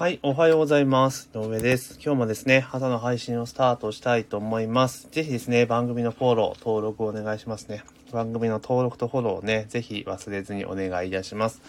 [0.00, 1.28] はい、おはようございます。
[1.34, 1.98] 井上です。
[2.02, 5.06] 今日もですね、朝の配信をスタートしたいと思います。
[5.10, 7.84] ぜひですね、番組のフォロー、登録をお願いしますね。
[8.10, 11.60] 番組の登録とフォローをね、ぜひ忘れずにお願いいたします。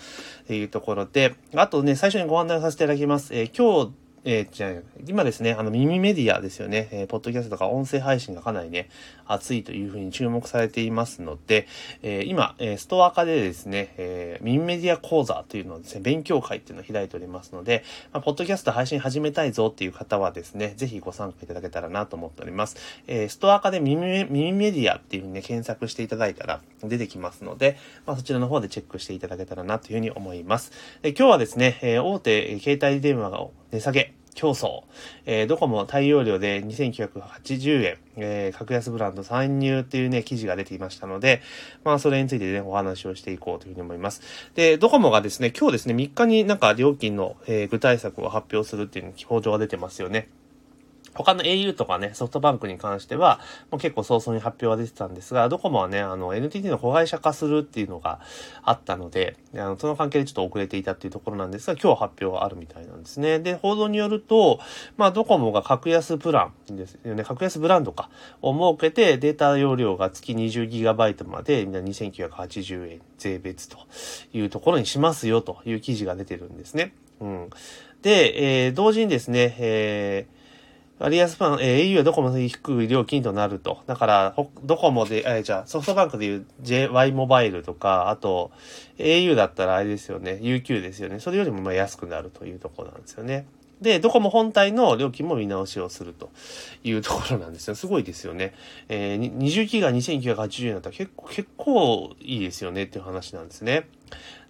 [0.48, 3.36] というところで、あとね、最初にご案内させていただきます。
[3.36, 3.92] えー今日、
[4.24, 8.88] えーじゃ今ですね、あの、耳メディアですよね、えーポッドキャストとか音声配信がかなりね、
[9.26, 11.68] 熱いというふうに注目されていますので、
[12.04, 17.84] えー今、えーストア化でですね、えー、耳メディア講座というのをですね、勉強会っていうのを開いておりますので、
[18.14, 22.78] まあ、ポッドキャスト配信始めたいぞっていう方はですね、ぜひご参加いただけたらなと思っております。
[23.08, 30.72] えーストア化で耳メ耳メディアっていうふうにね、検索していただいたら出てきますので、まあ、そちらの方でチェックしていただけたらなというふうに思います。
[31.02, 34.84] で今日はですね、えー大手携帯電話が値下げ、競争、
[35.26, 41.42] えードコモ対応料で2980円、えー格安ブランド参入っていうね、記事が出ていましたので、
[41.84, 44.22] まあ、それについてね、お話をしていこうというふうに思います。
[44.56, 50.28] で、ドコモがですね、今日ですね、3日になんか料金の、えー具体策を発表するっていう報道が出てますよね。
[51.14, 58.20] 他の au とかね、ソフトバンクに関しては、もう結構早々に発表が出てたんですが、ドコモはね、あの、NTT の子会社化するっていうのが
[58.64, 63.40] あったので、あの、その関係でちょっと遅れていたっていうところなんですが、今日発表があるみたいなんですね。
[63.40, 64.60] で、報道によると、
[64.98, 68.10] まあ、ドコモが格安プランですよね、格安ブランドか、
[68.42, 73.78] を設けて、データ容量が月 20GB まで、みんな2980円税別と
[74.34, 76.94] いうところにしますよという記事が出てるんですね。
[77.20, 77.50] うん。
[78.02, 80.41] で、えー同時にですね、えー
[81.02, 83.80] 割安プラン、えー au はドコモで低い料金となると。
[83.88, 88.52] だから、ほドコモで、えーじゃあ、ソフトバンクでいう JY モバイルとか、あと、
[89.00, 91.20] au だったらあれですよね、UQ ですよね。
[91.20, 93.48] それよりもま安くなるというところなんですよね。
[93.82, 96.30] で、ドコモ本体の料金も見直しをすると
[96.84, 97.74] いうところなんですよ。
[97.74, 98.54] すごいですよね。
[98.88, 103.90] えー、20ギガ2980円だったら結構、結構いいですよねっていう話なんですね。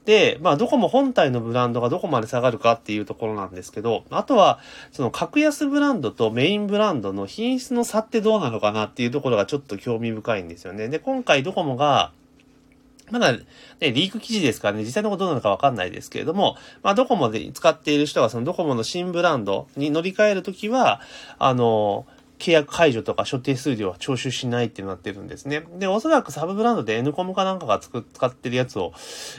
[0.05, 4.59] で、まあ、ドコモ本体のブランドがどこまで下がるかっていうところなんですけど、あとは、
[4.91, 10.87] その格安ブランドとメインブランドの品質の差ってどうなのかなっていうところがちょっと興味深いんですよね。
[10.87, 12.11] で、今回ドコモが、
[13.11, 13.43] まだ、ね、
[13.79, 21.01] リーク記事ですからね、実際のことどうなのかわかんないですけれども、まあ、ドコモで使っている人は、そのドコモの新ブランドに乗り換えるときは、
[21.37, 22.05] あの、
[22.41, 25.63] 契約解除とか所定数量は徴収しないってなってるんですね。
[25.77, 28.93] で、おそらくサブブランドで N コムかなんかがつく使ってるやつを、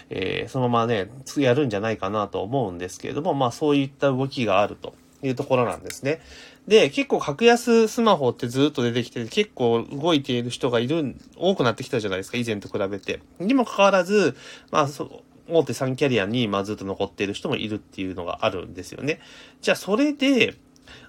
[0.08, 6.20] えーそのままね、やるんじゃないかなと思うんですけれども、まあそういった動きがあるというところなんですね。
[6.68, 13.20] で、結構格安スマホってずっと出てきて、結構動いている人がいる、多くなってきたじゃないですか、以前と比べて。
[13.40, 14.36] にもかかわらず、
[14.70, 15.10] まあそう、
[15.48, 19.18] 大手3キャリアに、まあずっと残っている人もいるっていうのがあるんですよね。
[19.60, 20.54] じゃあそれで、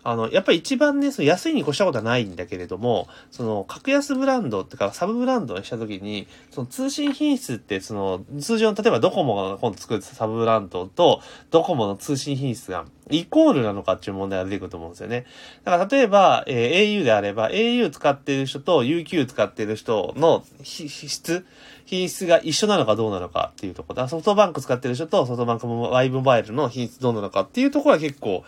[0.04, 11.22] あの、やっぱり一番ね、その安いに越したことはないんだけれども、その、格安ブランドってか、サブブランドにしたときに、その通信品質って、その、通常の、例えばドコモが今度作るサブブランドと、
[11.52, 15.26] ドコモの通信品質がイコールなのかっていう問題が出てくると思うんですよね。
[15.64, 21.46] だから例えば、えー au であれば、au 使ってる人と UQ 使ってる人のひ質、
[21.86, 24.08] 品質が一緒なのかどうなのかっていうところだ。
[24.08, 28.44] ソフトバンク使ってる人とソフトバンクモバイモバイルの品質どうなのかっていうところは結構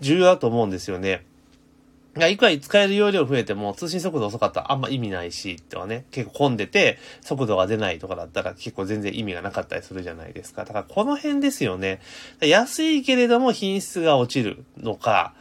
[0.00, 1.24] 重要だと思うんですよね。
[2.14, 10.66] いやいくら使える容量増えても通信速度遅かったらあんま意味ないし、とはね、結構混んでて速度が出ないとかだったら結構全然意味がなかったりするじゃないですか。
[10.66, 12.00] だからこの辺ですよね。
[12.40, 15.32] 安いけれども品質が落ちるのか、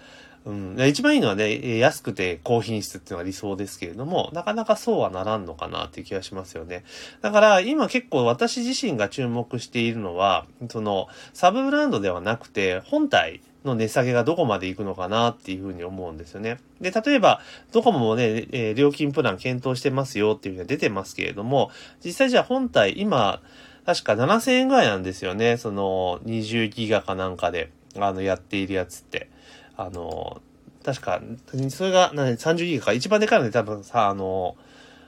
[0.46, 6.86] うん、一番いいのはね、え安くて高品質っていうのが理想ですけれども、なかなかそうはならんのかなっていう気がしますよね。
[7.22, 16.60] だから今結構私自身が注目しているのは、そのサブブランドではなくて本体の値下げがどこまで行くのかなっていうふうに思うんですよね。
[16.80, 17.42] で、例えば、
[17.72, 21.72] ドコモもね、えー料金プラン検討してますよっていうふうに出てますけれども、
[22.04, 23.42] 実際じゃあ本体今、
[23.86, 25.58] 確か7000円ぐらいなんですよね。
[25.58, 29.30] その20ギガかなんかで、あの、やっているやつって。
[29.76, 30.42] あの、
[30.84, 31.22] 確か、
[31.70, 34.56] それが、な30ギガか、一番でかいので多分さ、あの、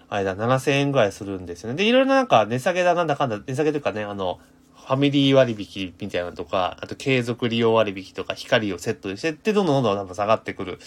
[0.09, 1.75] あれだ、7000円ぐらいするんですよね。
[1.75, 4.39] で、いろいろなんか値下げだなんだかんだ、値下げというかね、あの、
[4.85, 10.79] ファミリー割引みたいなのとか、あと継続利用割引とか光をセットにしてって、どんどんどんどん多分下がってくる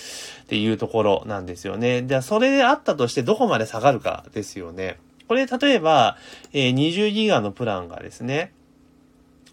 [0.44, 2.04] っていうところなんですよね。
[2.06, 4.98] じゃあ、それであったとしてどこまで下がるかですよね。
[5.28, 6.18] これ、例えば、
[6.52, 8.52] えー20ギガのプランがですね、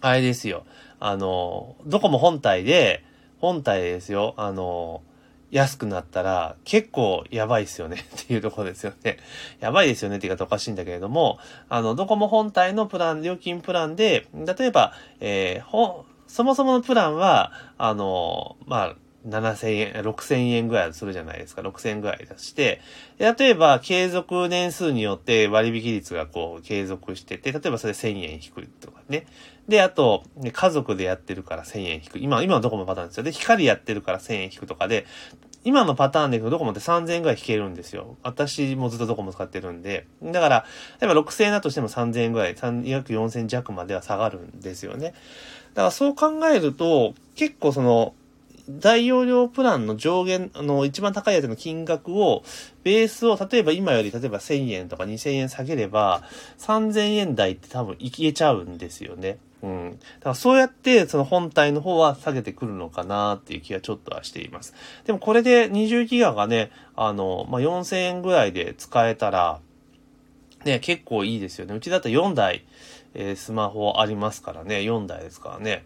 [0.00, 0.64] あれですよ。
[1.00, 3.04] あの、ドコモ本体で、
[3.40, 4.34] 本体ですよ。
[4.36, 5.02] あの、
[5.50, 9.18] 安くなったら結構やばいですよね っていうところですよね。
[9.60, 11.38] やばいですよねって言い方おかしいんだけれども、
[11.68, 18.96] あの、ドコモ本体のプラン、料金プランで、例えば、えーほ、そもそものプランは、あの、まあ、
[19.26, 21.62] 7000円、6000円ぐらいするじゃないですか。
[21.62, 22.80] 6000円ぐらい出して、
[23.18, 29.26] 例えば継続年数によって割引率がこう継続してて、例えばそれ1000円引くとかね。
[29.68, 32.18] で、あと、家族でやってるから1000円引く。
[32.18, 33.22] 今、今のドコモパターンですよ。
[33.22, 35.06] で、光やってるから1000円引くとかで、
[35.64, 38.18] 今のパターンでドコモって3000円ぐらい引けるんですよ。
[38.22, 40.06] 私もずっとドコモ使ってるんで。
[40.22, 40.66] だから、
[41.00, 42.54] 例えば6000円だとしても3000円ぐらい、
[42.84, 45.14] 約4000弱までは下がるんですよね。
[45.72, 48.14] だからそう考えると、結構その、
[48.68, 52.42] 大容量プランの上限、あの、一番高いやつの金額を、
[52.82, 56.22] ベースを、例えば今より、例えば1000円とか2000円下げれば、
[56.58, 59.38] 3000円台って多分いけちゃうんですよね。
[59.62, 59.90] うん。
[59.90, 64.74] だからそうやって、その本体の方は下げてくるのかなっていう気がちょっとはしています。
[65.04, 69.60] でもこれで20ギガがね、あの、まあ、4000円ぐらいで使えたら、
[70.64, 71.74] ね、結構いいですよね。
[71.74, 72.64] うちだと4台、
[73.14, 75.84] えー、スマホありますからね、4台ですからね。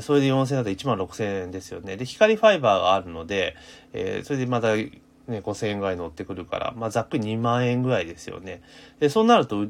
[0.00, 1.96] それで4000円だと1万6000円ですよね。
[1.96, 3.56] で、光ファイバーがあるので、
[3.92, 8.62] えー、それでまたね、5000円ぐらい乗ってくるから、まあ、ざっくり2万円ぐらいですよね。
[9.00, 9.66] で、そうなると、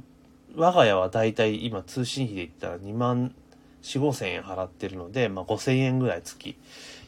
[0.57, 3.35] 我が家はだいたい今通信費で言ったら2万
[3.83, 6.57] 4、5000円払ってるので、まあ、5千円ぐらい月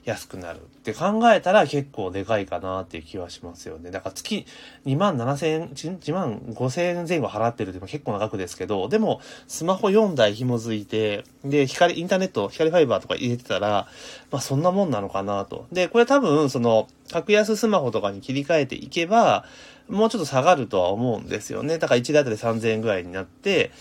[0.04, 3.90] 安くなるって考えたら結構でかいかなっていう気はしますよね。
[3.90, 4.46] だから月
[4.86, 13.88] 2万7千円、1万5千円前後払ってるって結構な額ですけど、でもスマホ4台紐づいて、で、光、インターネット、光ファイバーとか入れてたら、
[14.30, 15.66] まあそんなもんなのかなと。
[15.70, 19.44] で、これ多分その、格安スマホとかに切り替えていけば、
[19.88, 21.78] もうちょっと下がるとは思うんですよね。
[21.78, 23.72] だから1台あたり3000円ぐらいになって、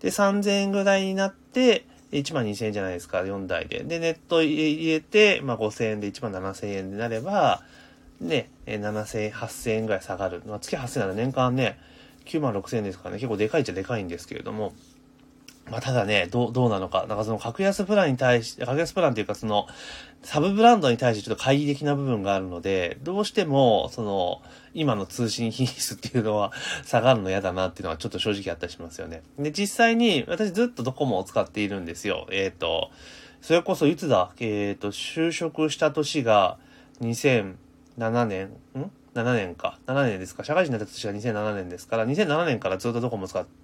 [0.00, 1.86] で、3000円ぐらいになって、
[2.18, 3.82] 1万2000円じゃないですか、4台で。
[3.84, 7.62] で、ネット入れて、まあ5000円で1万7000円になれば、
[8.20, 10.42] ね、7000円、8000円ぐらい下がる。
[10.46, 11.78] まあ月8000円なら年間ね、
[12.26, 14.72] 9万6000円ですからね、結構でかいっちゃでかいんですけれども、
[15.70, 17.06] まあ、ただね、どう、どうなのか。
[17.08, 19.66] なんかその格安プランに対し、格安プランっていうかその、
[20.22, 26.52] サブブランドに対してちょっと懐疑的な部分があるので、どうしても、その、今の通信品質っていうのは
[26.84, 29.22] 下がるの嫌だなっていうのはちょっと正直あったりしますよね。
[29.38, 32.26] で、実際に私ずっとドコモを使っているんですよ。
[32.30, 32.90] えっ、ー、と、
[33.40, 36.58] それこそいつだえっ、ー、と、就職した年が
[37.02, 37.54] 2007
[38.26, 39.78] 年、ん ?7 年か。
[39.86, 40.44] 7年ですか。
[40.44, 43.63] 社会人になった年が2007年ですから、2007年からずっとドコモ使って、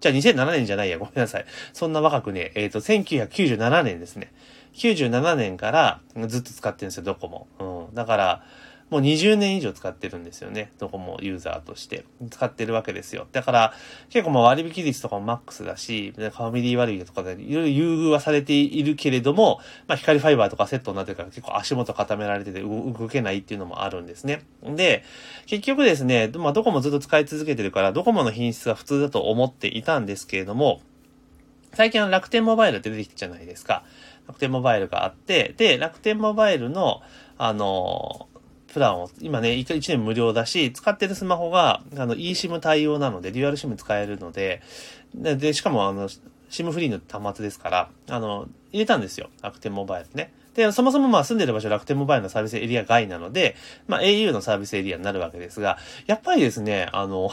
[0.00, 1.44] じゃあ2007年じゃないや、 ごめんなさい。
[1.72, 4.32] そんな若くね、えっ、ー、と、1997年ですね。
[4.74, 7.46] 97年からずっと使ってるんですよ、ドコモ。
[7.88, 7.94] うん。
[7.94, 8.42] だから、
[8.90, 10.70] もう20年以上使ってるんですよね。
[10.78, 13.26] ドコモユーザーとして使ってるわけですよ。
[13.32, 13.74] だから、
[14.10, 24.42] 結構もう割引率とかもマックスだし、ファミリー割引とかでいろいろ優遇はされているけれども、まあ光ファイバーとかセットになってるから結構足元固められてて動けないっていうのもあるんですね。
[24.62, 25.02] で、
[25.46, 30.80] 結局ですね、まあドコモずっと使い続けてるから、ドコモの品質は普通だと思っていたんですけれども、
[31.72, 33.82] 最近は楽天モバイルって出てきたじゃないですか。
[34.28, 37.02] 楽天モバイルがあって、で、楽天モバイルの、
[37.36, 38.28] あの、
[38.74, 44.62] プランを、今ね、1年無料だし、使ってるスマホが、あの、eSIM 対応なので、デュアル SIM 使えるので、
[45.14, 46.08] で、でしかも、あの、
[46.50, 49.30] SIM フリーの端末ですから、あの、入れたんですよ。
[49.42, 50.34] 楽天モバイルね。
[50.54, 53.54] で、そもそもまあ住んでる場所楽天モバイルのサービスエリア外なので、
[53.86, 57.30] まあ au のサービスエリアになるわけですが、やっぱりですね、あの、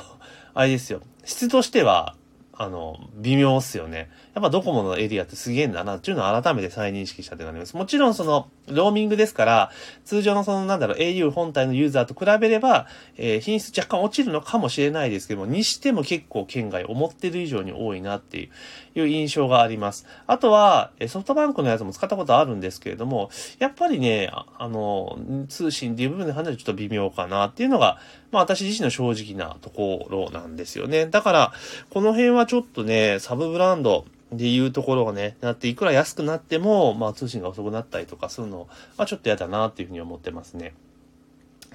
[0.53, 1.01] あれですよ。
[1.25, 2.15] 質としては、
[2.53, 4.09] あの、微妙っすよね。
[4.33, 7.75] やっぱドコモのエリアってすげえんだなっていうのを改めて再認識したってなります。
[7.75, 9.71] もちろんその、ローミングですから、
[10.05, 12.87] 通常のそのなんだろう、au 本体のユーザーと比べれば、
[13.17, 18.49] えー、品質若干落ちるのかもしれないですけども、にしても結構県外思ってる以上に多いなっていう
[18.95, 20.05] いう印象があります。
[20.27, 23.29] あとは、ソフトバンクのやつも使ったことあるんですけれども、
[23.59, 25.17] やっぱりね、あの、
[25.49, 27.99] 通信っていう部分で判断ちょっと微妙かなっていうのが、
[28.31, 31.05] まあ私自身の正直なところなんですよね。
[31.05, 31.53] だから、
[31.89, 40.73] この辺はちょっとね、サブブランド、でいうところがね、なって、いくら安くなっても、まあ通信が遅くなったりとかするのはちょっと嫌だなっていうふうに思ってますね。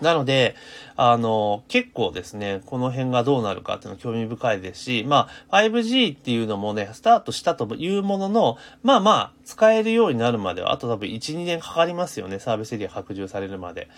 [0.01, 0.55] なので、
[0.97, 13.89] あの、結構ですね、この辺がどうなるかっていうのは興味深いですし、まあ、5G っていうのもね、スタートしたというものの、まあまあ、使えるようになるまでは、あと多分1、2年かかりますよね、サービスエリア拡充されるまで。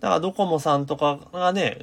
[0.00, 1.78] だからドコモさんとかがね、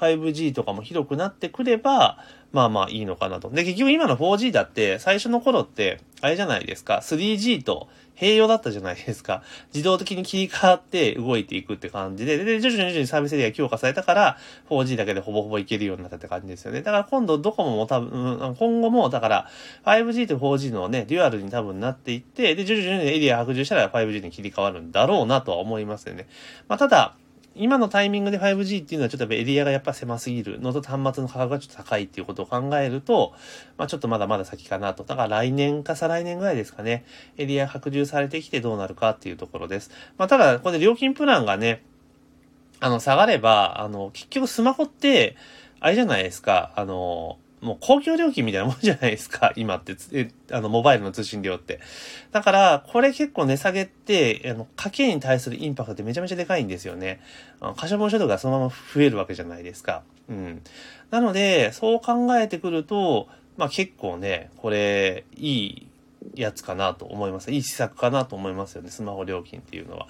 [0.00, 2.18] 5G とかも広くなってくれば、
[2.54, 3.50] まあまあいいのかなと。
[3.50, 9.42] で、結局今の 4G だって、最初の頃って、あれじゃないですか、3G と併用だったじゃないですか。
[9.74, 14.38] 自動的に切り替わって動いていくって感じで、で、徐々に徐々にサービスエリア強化されたから、
[14.70, 16.82] 4G だけでほぼほぼいけるようになったって感じですよね。
[16.82, 19.50] だから今度ドコモも多分、今後も、だから、
[19.84, 26.28] 5G と 4G のね、デュアルに多分なっていって、で、徐々にエリア拡充したら 5G に切り替わるんだろうなとは思いますよね。
[26.68, 27.16] まあ、ただ、
[27.56, 33.32] 今のタイミングで 5G っていうのはちょっとエリアがやっぱ狭すぎるのと端末の価格がちょっと高いっていうことを考えると、
[33.76, 35.04] まあちょっとまだまだ先かなと。
[35.04, 37.04] だから来年か再来年ぐらいですかね、
[37.36, 39.90] エリア拡充されてきてどうなるかっていうところです。
[40.18, 41.82] まあただ、これ料金プランがね、
[42.80, 45.36] あの、下がれば、あの、結局スマホって、
[45.80, 51.80] あれじゃないですか、あの、もう公共料金みたいなもんじゃないですか、 今って、え、あの、モバイルの通信料って。
[52.30, 57.20] だから、これ結構値下げって、あの、家計に対するインパクトってめちゃめちゃでかいんですよね。
[57.76, 60.02] 可処分所得がそのまま増えるわけじゃないですか。
[60.28, 60.62] うん。
[61.10, 65.86] なので、そう考えてくると、まあ結構ね、これ、いい
[66.34, 67.50] やつかなと思います。
[67.50, 70.08] いい施策かなと思いますよね、スマホ料金っていうのは。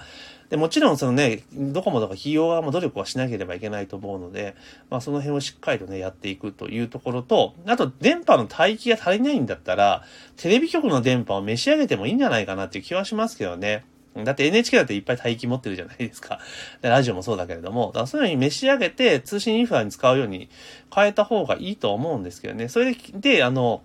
[0.51, 4.55] で、もちろんそのね、ドコモとか企業側も努力はしなければいけないと思うので、
[4.91, 10.05] まあその辺をしっかりとね、やっていくというところと、あと電波の帯域が足りないんだったら、
[10.37, 13.85] テレビ局の電波を召し上げてもいいんじゃないかなっていう気はしますけどね。
[14.23, 16.39] だって NHK だっていっぱい帯域持ってるじゃないですか。
[16.83, 20.49] でラジオもそうだけれども、だからそういうふうに召し上げて通信インフラに使うように
[20.95, 22.69] 変えた方がいいと思うんですけどね。
[22.69, 23.83] それで、で、あの、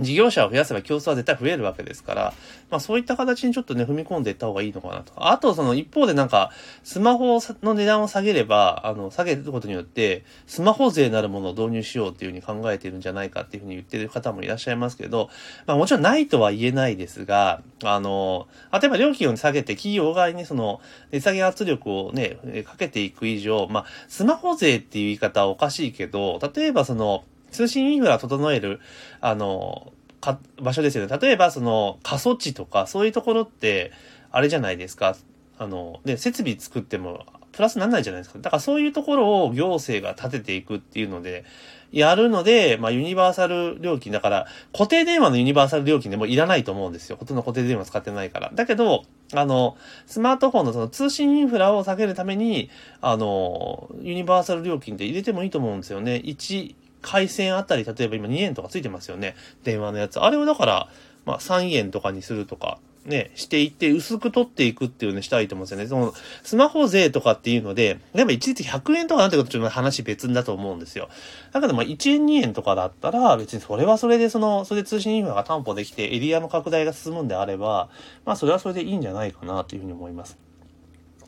[0.00, 2.34] 事業者を増やせば競争は絶対増えるわけですから、
[2.70, 5.12] まあそういった形にちょっとね、踏み込んでいった方がいいのかなと。
[5.16, 6.50] あと、その一方でなんか、
[6.84, 15.30] スマホの値段を下げれば、あの、下げることによって、スマホ税なるものを導入しようっていうふうに考えているんじゃないかっていうふうに言ってる方もいらっしゃいますけど、
[15.66, 20.80] まあもちろんないとは言えないですが、あの、例えば料金を下げて企業側に、その、
[21.12, 28.80] 値下げ圧力をね、かけていく以上、まあ、スマホ税っていう言い方はおかしいけど、例えばその、通信インフラ整える、
[29.20, 31.18] あの、か、場所ですよね。
[31.20, 33.92] 例えば、その、過疎地とか、そういうところって、
[34.30, 35.16] あれじゃないですか。
[35.58, 38.38] あの、で、設備作っても、プラスなんないじゃないですか。
[38.38, 41.44] だからそういうところを行政が立てていくっていうので、
[41.90, 47.16] やるので、まあ、ユニバーサル料金だから、固定電話のユニバーサル料金でもいらないと思うんですよ。
[47.16, 48.50] ほとんど固定電話使ってないから。
[48.54, 49.76] だけど、あの、
[50.06, 52.68] スマートフォンのその通信インフラを下げるために、
[53.00, 56.16] あの、ユニバーサル料金って入れてもいいと思うんですよね。
[56.24, 59.36] 1、回線あたり、例えば今2円とかついてますよね。
[59.64, 60.20] 電話のやつ。
[60.20, 60.88] あれをだから、
[61.24, 65.86] まあ3円とかにするとか、ね、していって、薄く取っていくっていうのしたいと思うんですよね。
[65.88, 71.08] その、スマホ税とかっていうので、例えば一律100円とかなんてことちょっと話別だと思うんですよ。
[71.52, 77.88] だけどまあ1円2円とかだったら、別にそれはそれでその、それで通信インフラが担保できて、エリアの拡大が進むんであれば、
[78.26, 80.36] まあそれはそれでいいんじゃないかなというふうに思います。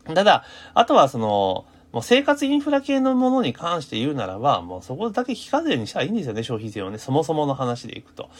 [0.04, 6.98] ただ、あとはその、もう生活インフラ系のものに関して言うならば、もうそこだけ非課税にしたらいいんですよね、消費税をね。
[6.98, 8.30] そもそもの話でいくと。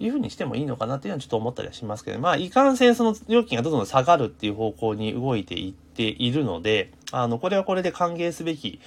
[0.00, 8.80] いうふうにしてもいいのかなっていうのはちょっと思ったりはしますけど、まあ、いかんせんその料金がどんどん下がるっていう方向に動いていっているので、あの、これはこれで歓迎すべき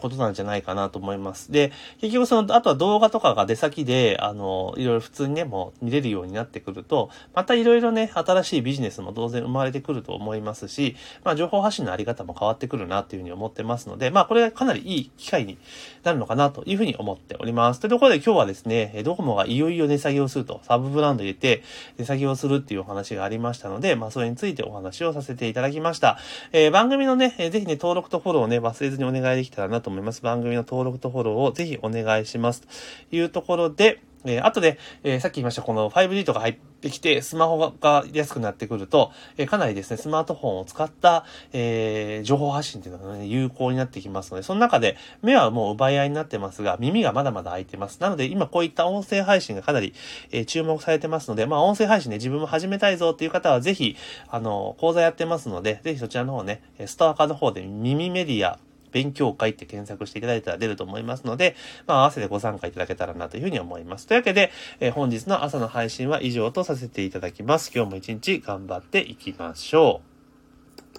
[0.00, 1.50] ことなんじゃないかなと思います。
[1.50, 15.58] で、結局その、あとは動画とかが出先で、あの、いろいろ普通にね、もう見れるようになってくると、またいろいろね、新しいビジネスも当然生まれてくると思いますし、まあ、情報発信のあり方も変わってくるなっていうふうに思ってますので、まあ、これはかなりいい機会に
[16.04, 17.80] なるのかなというふうに思っております。
[17.80, 21.62] というところで今日はですね、ドコモがいよいよ値下げをすると、サブブランド入れて
[21.98, 26.18] 値下げをするっていうお話がありましたので、まあ、それについてお話をさせていただきました。
[26.52, 30.22] えー、番組のね、ぜひひね、登録とフォローをね、忘れずにお願いできたらなと思います。
[30.22, 32.62] 番組の登録とフォローをぜひお願いします。
[33.10, 48.00] というところで、えー、あとで、えー、さっき言いました、この 5G とか入ってきて、スマホが安くなってくると、えー、かなりですね、スマートフォンを使った、え、情報発信っていうのがね、有効になってきますので、その中で、目はもう奪い合いになってますが、耳がまだまだ開いてます。
[48.00, 49.94] なので、今こういった音声配信がかなり、
[50.32, 53.96] え、注目されてますので、まあ、音声配信、ね、自分も始めたいぞっていう方は、ぜひ、
[54.28, 58.58] あの、講座やってますので、ぜひそちらの方ね、ストアカーの方で耳メディア、
[58.94, 64.06] 勉強会って検索していただいたら出ると思いますので、まあ、合わせてご参加いただけたらなというふうに思います。
[64.06, 67.72] というわけで、えー、本日の朝の配信は以上とさせていただきます。
[67.74, 70.13] 今日も一日頑張っていきましょう。